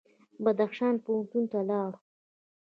بدخشان 0.43 0.95
پوهنتون 1.03 1.43
ته 1.51 1.59
لاړو. 1.69 1.97